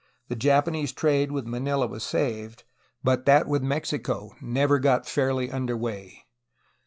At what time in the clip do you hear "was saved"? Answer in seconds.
1.85-2.63